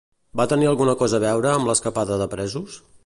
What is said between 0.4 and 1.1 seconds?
tenir alguna